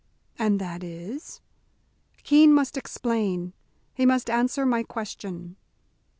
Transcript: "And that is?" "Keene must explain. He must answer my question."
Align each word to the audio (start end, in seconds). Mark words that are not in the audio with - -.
"And 0.39 0.59
that 0.59 0.83
is?" 0.83 1.41
"Keene 2.23 2.51
must 2.55 2.75
explain. 2.75 3.53
He 3.93 4.03
must 4.03 4.31
answer 4.31 4.65
my 4.65 4.81
question." 4.81 5.57